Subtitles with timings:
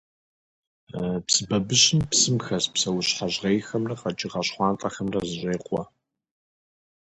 [1.25, 5.83] Псы бабыщым псым хэс псэущхьэ жьгъейхэмрэ къэкӏыгъэ щхъуантӏэхэмрэ зэщӏекъуэ.